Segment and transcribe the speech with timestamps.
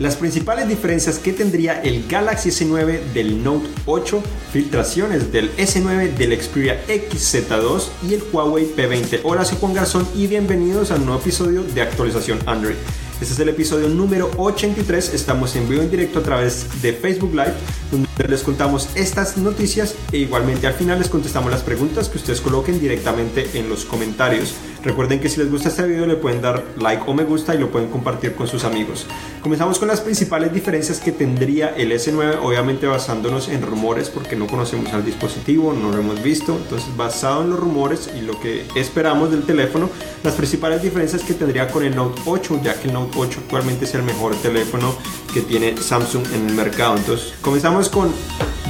[0.00, 6.40] las principales diferencias que tendría el Galaxy S9 del Note 8, filtraciones del S9 del
[6.40, 9.20] Xperia XZ2 y el Huawei P20.
[9.24, 12.76] Hola, soy Juan Garzón y bienvenidos a un nuevo episodio de actualización Android.
[13.20, 15.12] Este es el episodio número 83.
[15.12, 17.52] Estamos en vivo en directo a través de Facebook Live,
[17.90, 22.40] donde les contamos estas noticias e igualmente al final les contestamos las preguntas que ustedes
[22.40, 24.54] coloquen directamente en los comentarios.
[24.82, 27.58] Recuerden que si les gusta este video le pueden dar like o me gusta y
[27.58, 29.06] lo pueden compartir con sus amigos.
[29.42, 34.46] Comenzamos con las principales diferencias que tendría el S9, obviamente basándonos en rumores porque no
[34.46, 38.66] conocemos al dispositivo, no lo hemos visto, entonces basado en los rumores y lo que
[38.74, 39.90] esperamos del teléfono,
[40.22, 43.84] las principales diferencias que tendría con el Note 8, ya que el Note 8 actualmente
[43.84, 44.94] es el mejor teléfono
[45.34, 46.96] que tiene Samsung en el mercado.
[46.96, 48.12] Entonces comenzamos con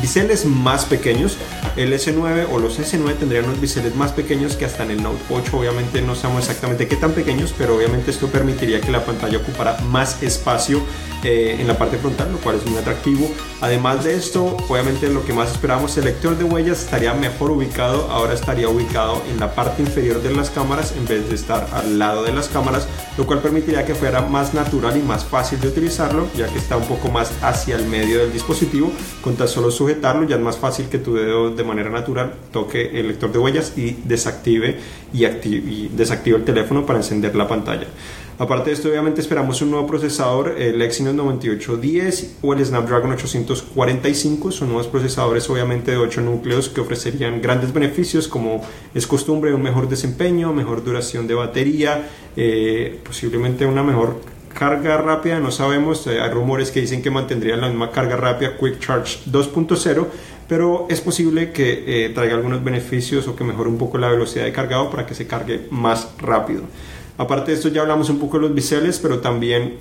[0.00, 1.36] biseles más pequeños.
[1.76, 5.22] El S9 o los S9 tendrían unos biseles más pequeños que hasta en el Note
[5.30, 5.58] 8.
[5.58, 9.78] Obviamente no sabemos exactamente qué tan pequeños, pero obviamente esto permitiría que la pantalla ocupara
[9.82, 10.82] más espacio
[11.22, 13.30] eh, en la parte frontal, lo cual es muy atractivo.
[13.60, 18.10] Además de esto, obviamente lo que más esperamos, el lector de huellas estaría mejor ubicado.
[18.10, 21.98] Ahora estaría ubicado en la parte inferior de las cámaras en vez de estar al
[21.98, 22.88] lado de las cámaras,
[23.18, 26.76] lo cual permitiría que fuera más natural y más fácil de utilizarlo, ya que está
[26.78, 28.90] un poco más hacia el medio del dispositivo.
[29.20, 32.98] Con tan solo sujetarlo, ya es más fácil que tu dedo de manera natural toque
[32.98, 34.76] el lector de huellas y desactive
[35.12, 37.86] y, desactive el teléfono para encender la pantalla.
[38.38, 44.50] Aparte de esto, obviamente esperamos un nuevo procesador, el Exynos 9810 o el Snapdragon 845.
[44.50, 48.62] Son nuevos procesadores, obviamente, de 8 núcleos que ofrecerían grandes beneficios, como
[48.94, 54.16] es costumbre, un mejor desempeño, mejor duración de batería, eh, posiblemente una mejor
[54.54, 58.56] carga rápida, no sabemos, eh, hay rumores que dicen que mantendrían la misma carga rápida
[58.58, 60.06] Quick Charge 2.0,
[60.48, 64.44] pero es posible que eh, traiga algunos beneficios o que mejore un poco la velocidad
[64.44, 66.62] de cargado para que se cargue más rápido.
[67.16, 69.78] Aparte de esto ya hablamos un poco de los biseles, pero también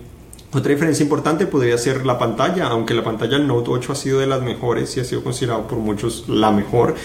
[0.52, 4.19] otra diferencia importante podría ser la pantalla, aunque la pantalla del Note 8 ha sido
[4.19, 6.96] de las mejores y ha sido considerado por muchos la mejor.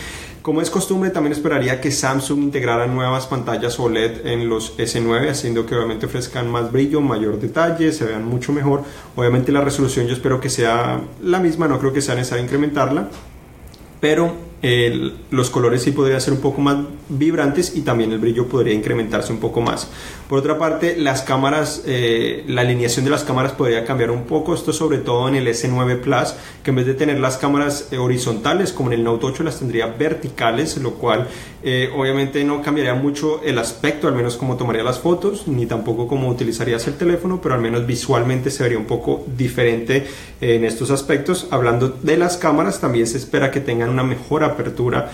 [0.44, 5.64] Como es costumbre, también esperaría que Samsung integrara nuevas pantallas OLED en los S9, haciendo
[5.64, 8.82] que obviamente ofrezcan más brillo, mayor detalle, se vean mucho mejor.
[9.16, 13.08] Obviamente la resolución yo espero que sea la misma, no creo que sea necesario incrementarla,
[14.02, 14.34] pero
[15.30, 16.76] los colores sí podrían ser un poco más
[17.10, 19.90] vibrantes y también el brillo podría incrementarse un poco más.
[20.28, 24.54] Por otra parte, las cámaras, eh, la alineación de las cámaras podría cambiar un poco,
[24.54, 27.98] esto sobre todo en el S9 Plus, que en vez de tener las cámaras eh,
[27.98, 31.28] horizontales como en el Note 8 las tendría verticales, lo cual
[31.64, 36.06] eh, obviamente no cambiaría mucho el aspecto, al menos como tomaría las fotos, ni tampoco
[36.06, 40.06] cómo utilizarías el teléfono, pero al menos visualmente se vería un poco diferente
[40.40, 41.48] en estos aspectos.
[41.50, 45.10] Hablando de las cámaras, también se espera que tengan una mejor apertura.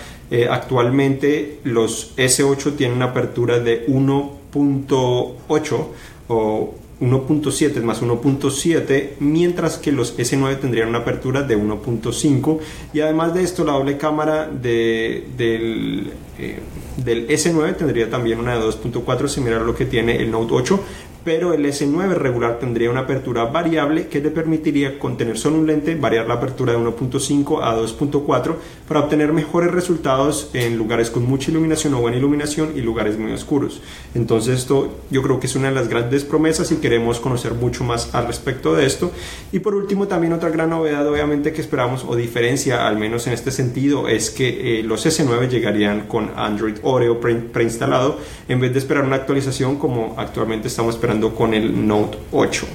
[0.49, 5.85] actualmente los S8 tienen una apertura de 1 1.8
[6.27, 12.59] o 1.7 más 1.7, mientras que los S9 tendrían una apertura de 1.5
[12.93, 16.59] y además de esto la doble cámara de, del, eh,
[16.97, 20.79] del S9 tendría también una de 2.4 similar a lo que tiene el Note 8,
[21.23, 25.95] pero el S9 regular tendría una apertura variable que le permitiría contener solo un lente,
[25.95, 28.55] variar la apertura de 1.5 a 2.4
[28.87, 33.31] para obtener mejores resultados en lugares con mucha iluminación o buena iluminación y lugares muy
[33.31, 33.81] oscuros.
[34.15, 37.83] Entonces esto yo creo que es una de las grandes promesas y queremos conocer mucho
[37.83, 39.11] más al respecto de esto.
[39.51, 43.33] Y por último también otra gran novedad obviamente que esperamos o diferencia al menos en
[43.33, 48.17] este sentido es que eh, los S9 llegarían con Android Oreo preinstalado
[48.47, 52.67] en vez de esperar una actualización como actualmente estamos esperando con el Note 8.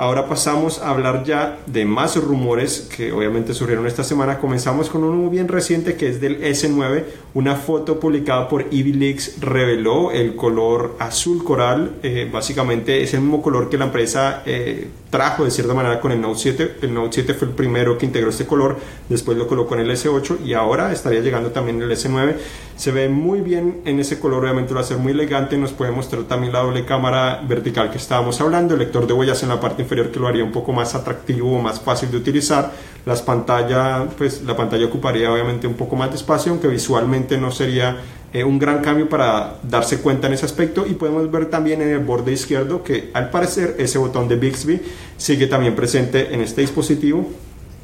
[0.00, 4.38] Ahora pasamos a hablar ya de más rumores que obviamente surgieron esta semana.
[4.38, 7.04] Comenzamos con uno bien reciente que es del S9.
[7.34, 11.96] Una foto publicada por Evileaks reveló el color azul coral.
[12.02, 16.12] Eh, básicamente es el mismo color que la empresa eh, trajo de cierta manera con
[16.12, 16.76] el Note 7.
[16.82, 18.78] El Note 7 fue el primero que integró este color,
[19.08, 22.36] después lo colocó en el S8 y ahora estaría llegando también el S9.
[22.76, 25.58] Se ve muy bien en ese color, obviamente va a ser muy elegante.
[25.58, 29.42] Nos puede mostrar también la doble cámara vertical que estábamos hablando, el lector de huellas
[29.42, 32.72] en la parte inferior que lo haría un poco más atractivo, más fácil de utilizar.
[33.04, 37.50] Las pantallas, pues la pantalla ocuparía obviamente un poco más de espacio, aunque visualmente no
[37.50, 37.96] sería
[38.32, 41.88] eh, un gran cambio para darse cuenta en ese aspecto y podemos ver también en
[41.88, 44.80] el borde izquierdo que al parecer ese botón de Bixby
[45.16, 47.28] sigue también presente en este dispositivo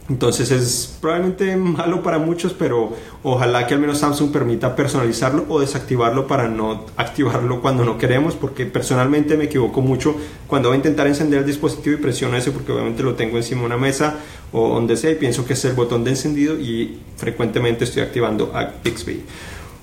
[0.08, 2.92] entonces es probablemente malo para muchos, pero
[3.22, 8.36] ojalá que al menos Samsung permita personalizarlo o desactivarlo para no activarlo cuando no queremos,
[8.36, 10.14] porque personalmente me equivoco mucho
[10.46, 13.62] cuando voy a intentar encender el dispositivo y presiono ese porque obviamente lo tengo encima
[13.62, 14.16] de una mesa
[14.52, 18.52] o donde sea y pienso que es el botón de encendido y frecuentemente estoy activando
[18.54, 19.24] a Bixby.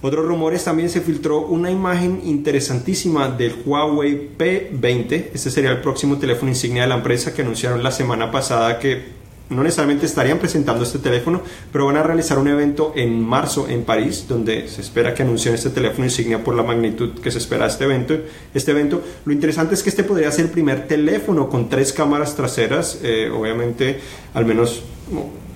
[0.02, 5.30] Otros rumores también se filtró una imagen interesantísima del Huawei P20.
[5.34, 9.23] Este sería el próximo teléfono insignia de la empresa que anunciaron la semana pasada que
[9.50, 11.42] no necesariamente estarían presentando este teléfono,
[11.72, 15.54] pero van a realizar un evento en marzo en París, donde se espera que anuncien
[15.54, 18.16] este teléfono insignia por la magnitud que se espera este evento.
[18.54, 19.02] Este evento.
[19.26, 23.30] Lo interesante es que este podría ser el primer teléfono con tres cámaras traseras, eh,
[23.30, 24.00] obviamente,
[24.34, 24.84] al menos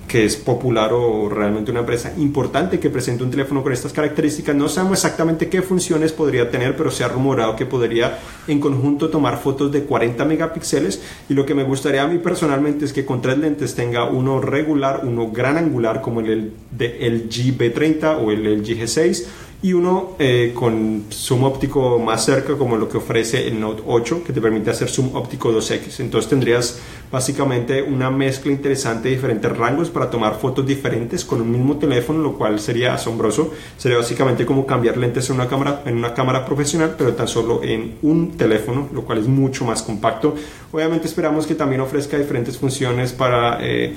[0.08, 4.56] que es popular o realmente una empresa importante que presente un teléfono con estas características.
[4.56, 8.18] No sabemos exactamente qué funciones podría tener, pero se ha rumorado que podría
[8.48, 12.86] en conjunto tomar fotos de 40 megapíxeles y lo que me gustaría a mí personalmente
[12.86, 17.58] es que con tres lentes tenga uno regular, uno gran angular como el de LG
[17.58, 19.26] B30 o el LG G6
[19.60, 24.22] y uno eh, con zoom óptico más cerca como lo que ofrece el Note 8
[24.24, 26.78] que te permite hacer zoom óptico 2x entonces tendrías
[27.10, 32.20] básicamente una mezcla interesante de diferentes rangos para tomar fotos diferentes con un mismo teléfono
[32.20, 33.52] lo cual sería asombroso.
[33.76, 37.62] Sería básicamente como cambiar lentes en una cámara en una cámara profesional pero tan solo
[37.62, 40.34] en un teléfono lo cual es mucho más compacto.
[40.70, 43.94] Obviamente esperamos que también ofrezca diferentes funciones para eh,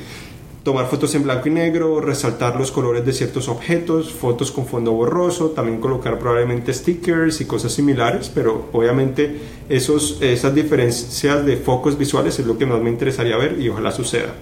[0.63, 4.91] tomar fotos en blanco y negro, resaltar los colores de ciertos objetos, fotos con fondo
[4.91, 11.97] borroso, también colocar probablemente stickers y cosas similares, pero obviamente esos, esas diferencias de focos
[11.97, 14.33] visuales es lo que más me interesaría ver y ojalá suceda.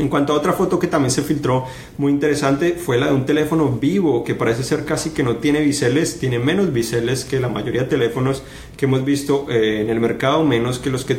[0.00, 1.66] En cuanto a otra foto que también se filtró
[1.98, 5.60] muy interesante fue la de un teléfono vivo que parece ser casi que no tiene
[5.60, 8.42] biseles, tiene menos biseles que la mayoría de teléfonos
[8.78, 11.18] que hemos visto eh, en el mercado, menos que los que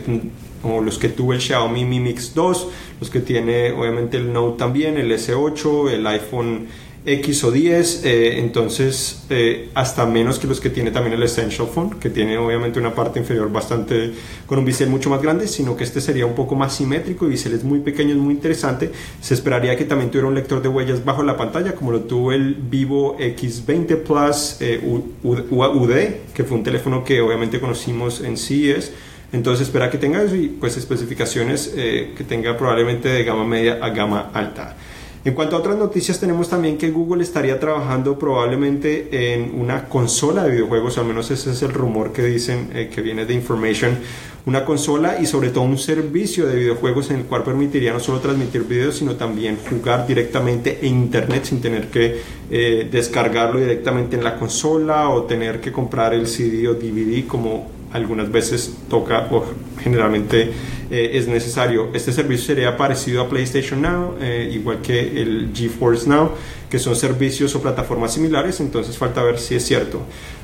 [0.63, 2.68] como los que tuvo el Xiaomi Mi Mix 2,
[3.00, 6.68] los que tiene obviamente el Note también, el S8, el iPhone
[7.06, 11.68] X o 10, eh, entonces eh, hasta menos que los que tiene también el Essential
[11.68, 14.12] Phone, que tiene obviamente una parte inferior bastante
[14.45, 17.30] con un bisel mucho más grande, sino que este sería un poco más simétrico y
[17.31, 18.92] biseles muy pequeños, muy interesante.
[19.19, 22.31] Se esperaría que también tuviera un lector de huellas bajo la pantalla, como lo tuvo
[22.31, 24.80] el Vivo X20 Plus eh,
[25.24, 28.92] UD, que fue un teléfono que obviamente conocimos en CES
[29.33, 33.89] entonces espera que tenga eso pues especificaciones eh, que tenga probablemente de gama media a
[33.89, 34.75] gama alta.
[35.23, 40.44] En cuanto a otras noticias, tenemos también que Google estaría trabajando probablemente en una consola
[40.44, 44.00] de videojuegos, al menos ese es el rumor que dicen eh, que viene de Information,
[44.47, 48.19] una consola y sobre todo un servicio de videojuegos en el cual permitiría no solo
[48.19, 52.19] transmitir videos, sino también jugar directamente en Internet sin tener que
[52.50, 57.81] eh, descargarlo directamente en la consola o tener que comprar el CD o DVD como
[57.94, 59.46] algunas veces toca o
[59.82, 60.52] generalmente
[60.90, 61.90] eh, es necesario.
[61.94, 66.32] Este servicio sería parecido a PlayStation Now, eh, igual que el GeForce Now,
[66.70, 70.02] que son servicios o plataformas similares, entonces falta ver si es cierto.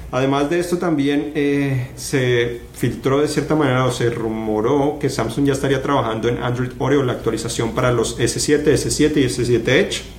[0.10, 5.48] Además de esto también eh, se filtró de cierta manera o se rumoró que Samsung
[5.48, 10.17] ya estaría trabajando en Android Oreo la actualización para los S7, S7 y S7 Edge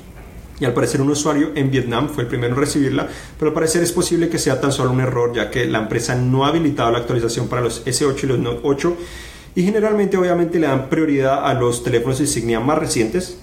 [0.60, 3.08] y al parecer un usuario en Vietnam fue el primero en recibirla,
[3.38, 6.14] pero al parecer es posible que sea tan solo un error ya que la empresa
[6.14, 8.96] no ha habilitado la actualización para los S8 y los Note 8
[9.55, 13.38] y generalmente obviamente le dan prioridad a los teléfonos insignia más recientes.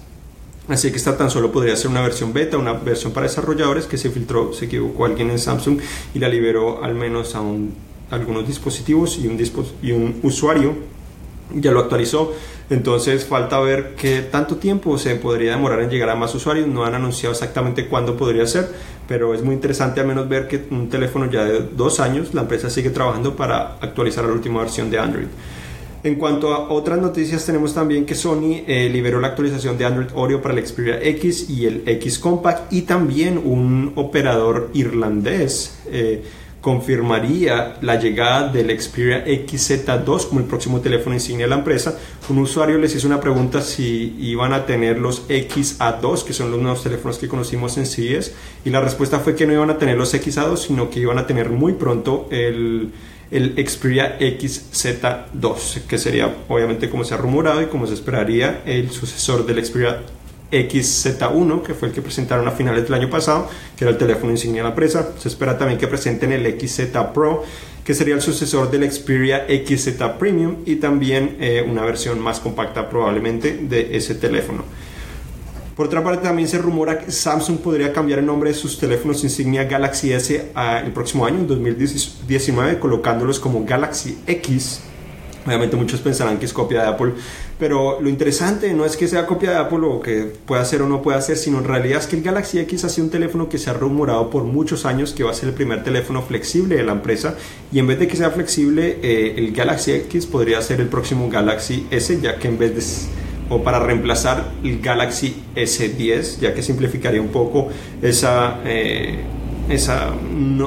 [0.68, 3.98] Así que esta tan solo podría ser una versión beta, una versión para desarrolladores que
[3.98, 5.78] se filtró, se equivocó alguien en Samsung
[6.12, 7.42] y la liberó al menos a
[8.10, 9.38] algunos dispositivos y un,
[9.82, 10.74] y un usuario
[11.54, 12.32] ya lo actualizó.
[12.68, 16.66] Entonces falta ver qué tanto tiempo se podría demorar en llegar a más usuarios.
[16.66, 18.68] No han anunciado exactamente cuándo podría ser,
[19.06, 22.42] pero es muy interesante al menos ver que un teléfono ya de dos años, la
[22.42, 25.26] empresa sigue trabajando para actualizar la última versión de Android.
[26.02, 30.06] En cuanto a otras noticias, tenemos también que Sony eh, liberó la actualización de Android
[30.14, 35.78] Oreo para el Xperia X y el X Compact y también un operador irlandés.
[35.90, 36.22] Eh,
[36.66, 41.96] confirmaría la llegada del Xperia XZ2 como el próximo teléfono insignia de la empresa.
[42.28, 46.60] Un usuario les hizo una pregunta si iban a tener los XA2, que son los
[46.60, 49.96] nuevos teléfonos que conocimos en CES, y la respuesta fue que no iban a tener
[49.96, 52.90] los XA2, sino que iban a tener muy pronto el,
[53.30, 58.90] el Xperia XZ2, que sería obviamente como se ha rumorado y como se esperaría el
[58.90, 60.02] sucesor del Xperia
[60.50, 64.30] XZ1, que fue el que presentaron a finales del año pasado, que era el teléfono
[64.30, 65.12] insignia de la empresa.
[65.18, 67.44] Se espera también que presenten el XZ Pro,
[67.84, 72.88] que sería el sucesor del Xperia XZ Premium y también eh, una versión más compacta
[72.88, 74.64] probablemente de ese teléfono.
[75.76, 79.22] Por otra parte, también se rumora que Samsung podría cambiar el nombre de sus teléfonos
[79.24, 80.52] insignia Galaxy S
[80.84, 84.80] el próximo año, en 2019, colocándolos como Galaxy X
[85.46, 87.12] Obviamente muchos pensarán que es copia de Apple,
[87.58, 90.88] pero lo interesante no es que sea copia de Apple o que pueda ser o
[90.88, 93.48] no pueda ser, sino en realidad es que el Galaxy X ha sido un teléfono
[93.48, 96.76] que se ha rumorado por muchos años que va a ser el primer teléfono flexible
[96.76, 97.36] de la empresa
[97.72, 101.30] y en vez de que sea flexible, eh, el Galaxy X podría ser el próximo
[101.30, 102.82] Galaxy S, ya que en vez de
[103.48, 107.68] o para reemplazar el Galaxy S10, ya que simplificaría un poco
[108.02, 108.58] esa...
[108.64, 109.20] Eh,
[109.68, 110.14] esa,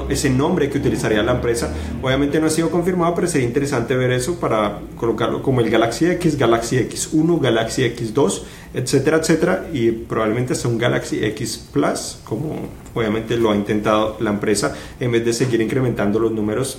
[0.10, 1.74] ese nombre que utilizaría la empresa.
[2.02, 6.08] Obviamente no ha sido confirmado, pero sería interesante ver eso para colocarlo como el Galaxy
[6.08, 8.42] X, Galaxy X1, Galaxy X2,
[8.74, 12.56] etcétera, etcétera, y probablemente sea un Galaxy X Plus, como
[12.94, 16.78] obviamente lo ha intentado la empresa, en vez de seguir incrementando los números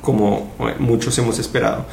[0.00, 1.86] como muchos hemos esperado.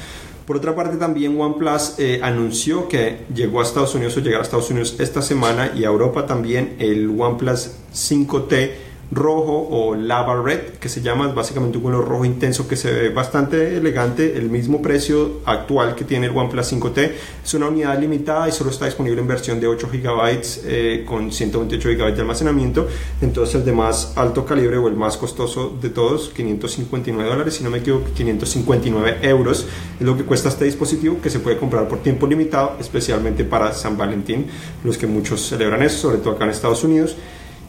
[0.46, 4.44] Por otra parte, también OnePlus eh, anunció que llegó a Estados Unidos o llegará a
[4.44, 8.72] Estados Unidos esta semana y a Europa también el OnePlus 5T
[9.12, 13.10] rojo o lava red que se llama básicamente un color rojo intenso que se ve
[13.10, 17.12] bastante elegante el mismo precio actual que tiene el OnePlus 5T
[17.44, 21.32] es una unidad limitada y solo está disponible en versión de 8 GB eh, con
[21.32, 22.88] 128 GB de almacenamiento.
[23.22, 27.64] Entonces el de más alto calibre o el más costoso de todos 559 dólares si
[27.64, 29.66] no me equivoco 559 euros
[30.00, 33.74] es lo que cuesta este dispositivo que se puede comprar por tiempo limitado especialmente para
[33.74, 34.48] San Valentín
[34.84, 37.16] los que muchos celebran eso sobre todo acá en Estados Unidos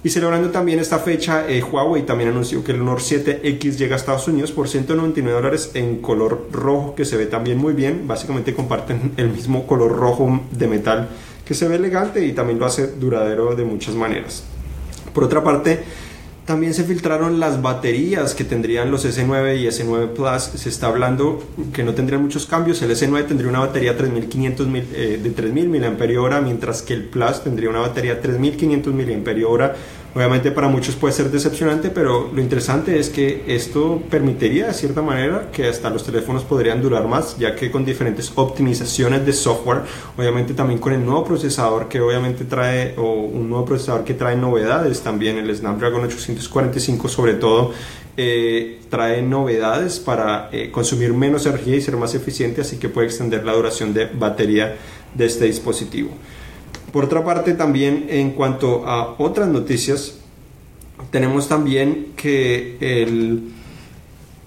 [0.04, 3.98] y celebrando también esta fecha, eh, Huawei también anunció que el Honor 7X llega a
[3.98, 8.08] Estados Unidos por 199 dólares en color rojo, que se ve también muy bien.
[8.08, 11.08] Básicamente comparten el mismo color rojo de metal
[11.44, 14.42] que se ve elegante y también lo hace duradero de muchas maneras.
[15.14, 15.84] Por otra parte,
[16.52, 20.60] también se filtraron las baterías que tendrían los S9 y S9 Plus.
[20.60, 21.42] Se está hablando
[21.72, 22.82] que no tendrían muchos cambios.
[22.82, 27.70] El S9 tendría una batería 3500 eh, de 3000 mAh, mientras que el Plus tendría
[27.70, 29.72] una batería 3500 mAh
[30.14, 35.00] Obviamente para muchos puede ser decepcionante, pero lo interesante es que esto permitiría de cierta
[35.00, 39.80] manera que hasta los teléfonos podrían durar más, ya que con diferentes optimizaciones de software,
[40.18, 44.36] obviamente también con el nuevo procesador que obviamente trae, o un nuevo procesador que trae
[44.36, 47.72] novedades también, el Snapdragon 845 sobre todo,
[48.14, 53.06] eh, trae novedades para eh, consumir menos energía y ser más eficiente, así que puede
[53.06, 54.76] extender la duración de batería
[55.14, 56.10] de este dispositivo.
[56.92, 60.18] Por otra parte, también en cuanto a otras noticias,
[61.10, 63.52] tenemos también que el,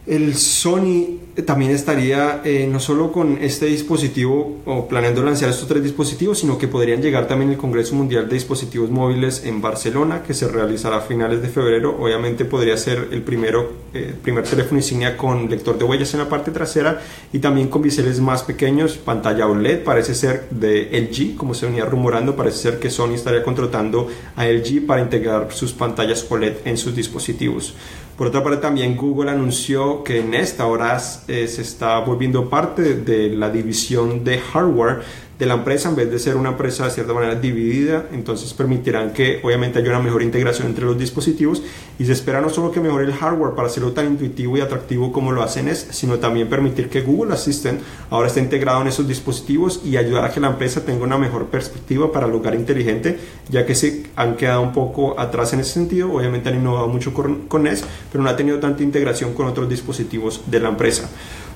[0.07, 5.83] el Sony también estaría eh, no solo con este dispositivo o planeando lanzar estos tres
[5.83, 10.33] dispositivos, sino que podrían llegar también el Congreso Mundial de Dispositivos Móviles en Barcelona, que
[10.33, 11.97] se realizará a finales de febrero.
[11.99, 16.29] Obviamente podría ser el primero, eh, primer teléfono insignia con lector de huellas en la
[16.29, 17.01] parte trasera
[17.33, 21.83] y también con biseles más pequeños, pantalla OLED, parece ser de LG, como se venía
[21.83, 26.77] rumorando, parece ser que Sony estaría contratando a LG para integrar sus pantallas OLED en
[26.77, 27.73] sus dispositivos.
[28.17, 32.95] Por otra parte, también Google anunció que en esta hora eh, se está volviendo parte
[32.95, 35.01] de la división de hardware
[35.37, 39.11] de la empresa en vez de ser una empresa de cierta manera dividida, entonces permitirán
[39.11, 41.61] que obviamente haya una mejor integración entre los dispositivos
[41.99, 45.11] y se espera no solo que mejore el hardware para hacerlo tan intuitivo y atractivo
[45.11, 49.07] como lo hacen es, sino también permitir que Google Assistant ahora esté integrado en esos
[49.07, 53.19] dispositivos y ayudar a que la empresa tenga una mejor perspectiva para el hogar inteligente,
[53.49, 57.13] ya que se han quedado un poco atrás en ese sentido, obviamente han innovado mucho
[57.13, 61.09] con, con NES, pero no ha tenido tanta integración con otros dispositivos de la empresa.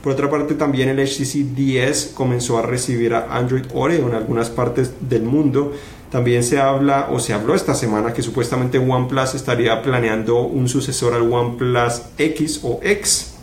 [0.04, 4.50] Por otra parte, también el HTC 10 comenzó a recibir a Android Oreo en algunas
[4.50, 5.74] partes del mundo.
[6.10, 11.14] También se habla o se habló esta semana que supuestamente OnePlus estaría planeando un sucesor
[11.14, 13.34] al OnePlus X o X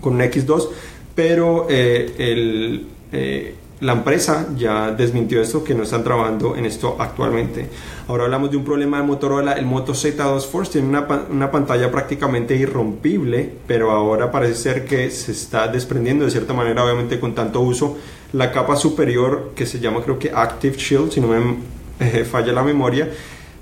[0.00, 0.68] con un X2,
[1.14, 6.96] pero eh, el, eh, la empresa ya desmintió esto, que no están trabajando en esto
[6.98, 7.68] actualmente.
[8.08, 11.90] Ahora hablamos de un problema de Motorola, el Moto Z2 Force tiene una, una, pantalla
[11.90, 17.34] prácticamente irrompible, pero ahora parece ser que se está desprendiendo de cierta manera, obviamente con
[17.34, 17.98] tanto uso,
[18.32, 21.56] la capa superior que se llama creo que Active Shield, si no me
[22.00, 23.10] eh, falla la memoria,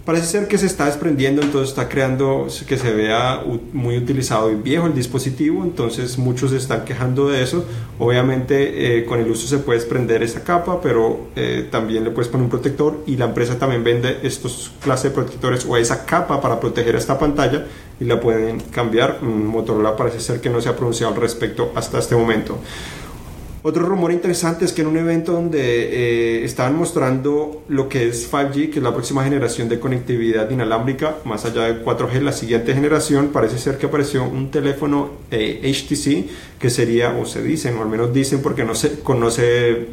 [0.05, 3.43] parece ser que se está desprendiendo, entonces está creando que se vea
[3.73, 7.65] muy utilizado y viejo el dispositivo, entonces muchos se están quejando de eso.
[7.99, 12.29] Obviamente eh, con el uso se puede desprender esa capa, pero eh, también le puedes
[12.29, 16.41] poner un protector y la empresa también vende estos clases de protectores o esa capa
[16.41, 17.67] para proteger esta pantalla
[18.01, 19.23] y la pueden cambiar.
[19.23, 22.59] Motorola parece ser que no se ha pronunciado al respecto hasta este momento.
[23.65, 28.29] Otro rumor interesante es que en un evento donde eh, estaban mostrando lo que es
[28.29, 32.75] 5G, que es la próxima generación de conectividad inalámbrica, más allá de 4G, la siguiente
[32.75, 36.29] generación, parece ser que apareció un teléfono HTC eh,
[36.59, 39.87] que sería, o se dicen, o al menos dicen porque no se conoce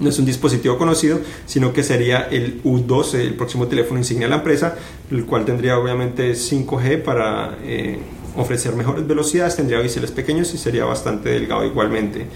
[0.00, 4.30] no es un dispositivo conocido, sino que sería el U12, el próximo teléfono insignia de
[4.30, 4.76] la empresa,
[5.08, 8.00] el cual tendría obviamente 5G para eh,
[8.36, 12.26] ofrecer mejores velocidades, tendría biseles pequeños y sería bastante delgado igualmente.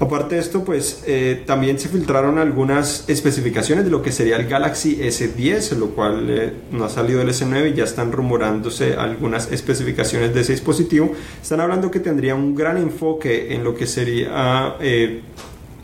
[0.00, 4.48] Aparte de esto, pues eh, también se filtraron algunas especificaciones de lo que sería el
[4.48, 9.52] Galaxy S10, lo cual eh, no ha salido el S9 y ya están rumorándose algunas
[9.52, 11.12] especificaciones de ese dispositivo.
[11.42, 15.20] Están hablando que tendría un gran enfoque en lo que sería eh,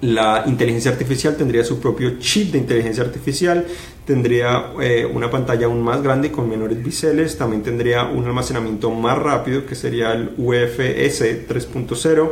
[0.02, 3.66] La inteligencia artificial tendría su propio chip de inteligencia artificial,
[4.04, 9.18] tendría eh, una pantalla aún más grande con menores biseles, también tendría un almacenamiento más
[9.18, 12.30] rápido que sería el UFS 3.0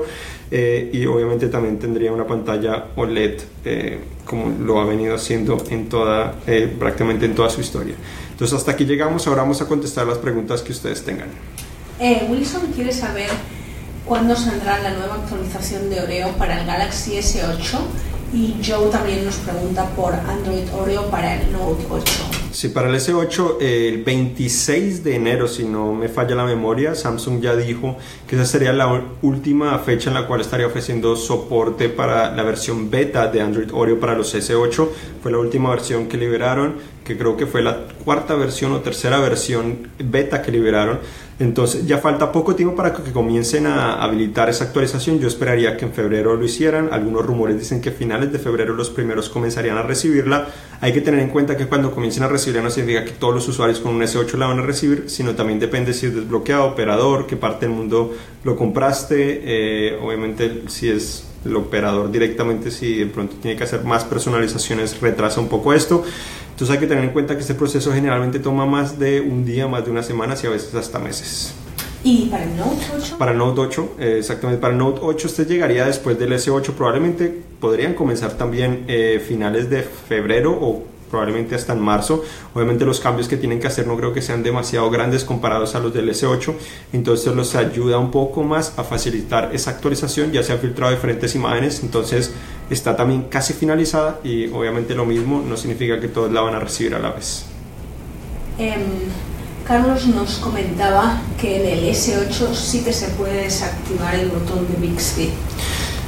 [0.50, 5.88] eh, y obviamente también tendría una pantalla OLED eh, como lo ha venido haciendo en
[5.88, 6.34] toda,
[6.78, 7.94] prácticamente en toda su historia.
[8.30, 11.28] Entonces hasta aquí llegamos, ahora vamos a contestar las preguntas que ustedes tengan.
[12.28, 13.30] Wilson quiere saber
[14.04, 17.78] cuándo saldrá la nueva actualización de Oreo para el Galaxy S8
[18.34, 22.04] y Joe también nos pregunta por Android Oreo para el Note 8.
[22.50, 27.40] Sí, para el S8, el 26 de enero, si no me falla la memoria, Samsung
[27.40, 27.96] ya dijo
[28.28, 32.90] que esa sería la última fecha en la cual estaría ofreciendo soporte para la versión
[32.90, 34.88] beta de Android Oreo para los S8.
[35.22, 39.18] Fue la última versión que liberaron, que creo que fue la cuarta versión o tercera
[39.20, 41.00] versión beta que liberaron.
[41.40, 45.18] Entonces ya falta poco tiempo para que comiencen a habilitar esa actualización.
[45.18, 46.90] Yo esperaría que en febrero lo hicieran.
[46.92, 50.46] Algunos rumores dicen que a finales de febrero los primeros comenzarían a recibirla.
[50.80, 53.48] Hay que tener en cuenta que cuando comiencen a recibirla no significa que todos los
[53.48, 57.26] usuarios con un S8 la van a recibir, sino también depende si es desbloqueado, operador,
[57.26, 58.14] qué parte del mundo
[58.44, 59.40] lo compraste.
[59.44, 65.00] Eh, obviamente si es el operador directamente, si de pronto tiene que hacer más personalizaciones,
[65.00, 66.04] retrasa un poco esto.
[66.54, 69.66] Entonces hay que tener en cuenta que este proceso generalmente toma más de un día,
[69.66, 71.52] más de una semana y a veces hasta meses.
[72.04, 73.16] ¿Y para el Note 8?
[73.18, 74.60] Para el Note 8, eh, exactamente.
[74.60, 76.74] Para el Note 8 usted llegaría después del S8.
[76.74, 82.22] Probablemente podrían comenzar también eh, finales de febrero o probablemente hasta en marzo.
[82.54, 85.80] Obviamente los cambios que tienen que hacer no creo que sean demasiado grandes comparados a
[85.80, 86.54] los del S8,
[86.92, 91.34] entonces los ayuda un poco más a facilitar esa actualización, ya se han filtrado diferentes
[91.34, 92.32] imágenes, entonces
[92.70, 96.60] está también casi finalizada y obviamente lo mismo no significa que todos la van a
[96.60, 97.46] recibir a la vez.
[98.58, 98.82] Em,
[99.66, 104.86] Carlos nos comentaba que en el S8 sí que se puede desactivar el botón de
[104.86, 105.30] Bixby.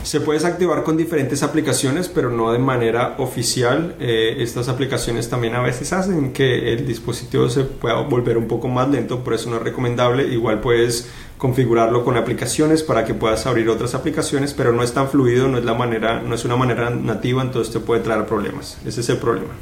[0.03, 3.97] Se puede desactivar con diferentes aplicaciones, pero no de manera oficial.
[3.99, 8.69] Eh, estas aplicaciones también a veces hacen que el dispositivo se pueda volver un poco
[8.69, 10.23] más lento, por eso no es recomendable.
[10.29, 15.09] Igual puedes configurarlo con aplicaciones para que puedas abrir otras aplicaciones, pero no es tan
[15.09, 18.79] fluido, no es la manera, no es una manera nativa, entonces te puede traer problemas.
[18.87, 19.53] Ese es el problema.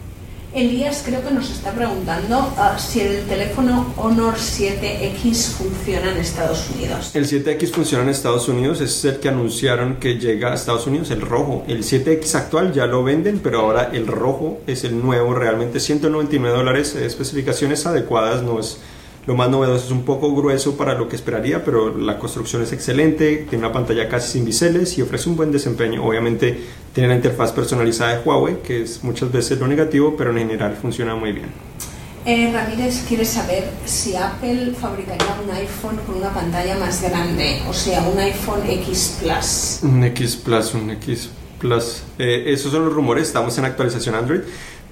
[0.55, 6.71] Elías creo que nos está preguntando ah, si el teléfono Honor 7X funciona en Estados
[6.71, 7.11] Unidos.
[7.15, 11.11] El 7X funciona en Estados Unidos, es el que anunciaron que llega a Estados Unidos,
[11.11, 11.65] el rojo.
[11.67, 16.57] El 7X actual ya lo venden, pero ahora el rojo es el nuevo, realmente 199
[16.57, 18.79] dólares, especificaciones adecuadas, no es
[19.27, 22.73] lo más novedoso es un poco grueso para lo que esperaría, pero la construcción es
[22.73, 26.05] excelente, tiene una pantalla casi sin biseles y ofrece un buen desempeño.
[26.05, 26.59] Obviamente
[26.93, 30.77] tiene la interfaz personalizada de Huawei, que es muchas veces lo negativo, pero en general
[30.81, 31.49] funciona muy bien.
[32.27, 37.73] Eh, Ramírez quiere saber si Apple fabricaría un iPhone con una pantalla más grande, o
[37.75, 39.81] sea, un iPhone X Plus.
[39.83, 42.03] Un X Plus, un X Plus.
[42.19, 44.41] Eh, esos son los rumores, estamos en actualización Android.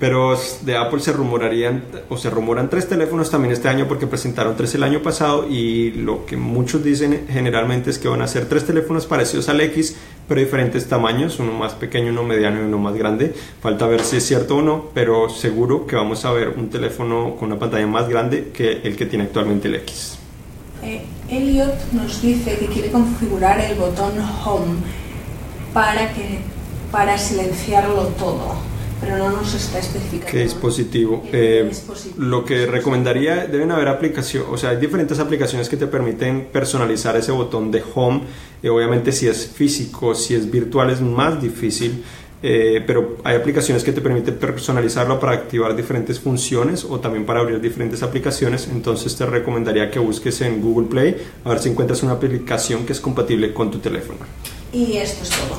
[0.02, 4.56] Pero de Apple se rumorarían o se rumoran tres teléfonos también este año porque presentaron
[4.56, 8.48] tres el año pasado y lo que muchos dicen generalmente es que van a ser
[8.48, 9.94] tres teléfonos parecidos al X
[10.26, 13.32] pero diferentes tamaños, uno más pequeño, uno mediano y uno más grande.
[13.60, 17.36] Falta ver si es cierto o no, pero seguro que vamos a ver un teléfono
[17.36, 20.18] con una pantalla más grande que el que tiene actualmente el X.
[20.82, 24.80] Eh, Elliot nos dice que quiere configurar el botón Home
[25.72, 26.40] para que
[26.90, 28.71] para silenciarlo todo
[29.02, 31.24] pero no nos está especificando qué dispositivo.
[31.32, 31.70] Eh,
[32.18, 37.16] lo que recomendaría, deben haber aplicaciones, o sea, hay diferentes aplicaciones que te permiten personalizar
[37.16, 38.22] ese botón de home.
[38.62, 42.04] Eh, obviamente si es físico, si es virtual es más difícil.
[42.44, 47.40] Eh, pero hay aplicaciones que te permiten personalizarlo para activar diferentes funciones o también para
[47.40, 48.68] abrir diferentes aplicaciones.
[48.68, 52.92] Entonces te recomendaría que busques en Google Play a ver si encuentras una aplicación que
[52.92, 54.18] es compatible con tu teléfono.
[54.72, 55.56] Y esto es todo.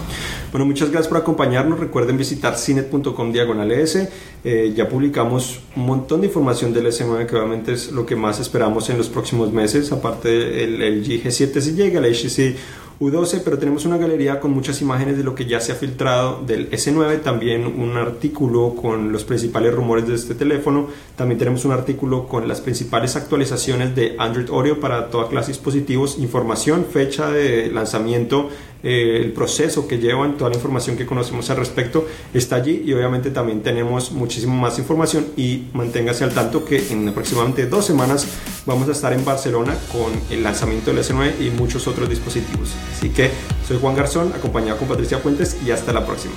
[0.53, 1.79] Bueno, muchas gracias por acompañarnos.
[1.79, 4.07] Recuerden visitar cinet.com diagonal S.
[4.43, 8.39] Eh, ya publicamos un montón de información del S9 que obviamente es lo que más
[8.39, 9.91] esperamos en los próximos meses.
[9.91, 12.55] Aparte el, el G7 si llega, el HTC
[12.99, 16.41] U12, pero tenemos una galería con muchas imágenes de lo que ya se ha filtrado
[16.45, 21.71] del S9, también un artículo con los principales rumores de este teléfono, también tenemos un
[21.71, 27.29] artículo con las principales actualizaciones de Android Oreo para toda clase de dispositivos, información, fecha
[27.29, 28.49] de lanzamiento,
[28.83, 32.93] eh, el proceso que llevan, toda la información que conocemos al respecto está allí y
[32.93, 38.27] obviamente también tenemos muchísimo más información y manténgase al tanto que en aproximadamente dos semanas
[38.65, 42.71] vamos a estar en Barcelona con el lanzamiento del S9 y muchos otros dispositivos.
[42.91, 43.31] Así que
[43.67, 46.35] soy Juan Garzón, acompañado con Patricia Puentes y hasta la próxima.